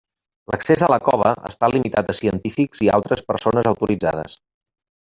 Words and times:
L'accés 0.53 0.83
a 0.85 0.87
la 0.91 0.97
cova 1.09 1.33
està 1.51 1.69
limitat 1.75 2.11
a 2.13 2.17
científics 2.21 2.83
i 2.87 2.91
altres 2.99 3.25
persones 3.31 3.73
autoritzades. 3.75 4.43